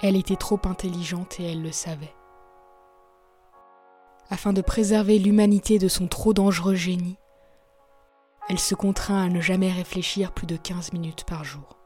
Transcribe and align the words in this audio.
Elle 0.00 0.16
était 0.16 0.36
trop 0.36 0.60
intelligente 0.64 1.40
et 1.40 1.50
elle 1.50 1.62
le 1.62 1.72
savait. 1.72 2.14
Afin 4.30 4.52
de 4.52 4.60
préserver 4.60 5.18
l'humanité 5.18 5.78
de 5.78 5.88
son 5.88 6.06
trop 6.06 6.32
dangereux 6.32 6.74
génie, 6.74 7.16
elle 8.48 8.58
se 8.58 8.74
contraint 8.74 9.24
à 9.24 9.28
ne 9.28 9.40
jamais 9.40 9.72
réfléchir 9.72 10.32
plus 10.32 10.46
de 10.46 10.56
15 10.56 10.92
minutes 10.92 11.24
par 11.24 11.44
jour. 11.44 11.77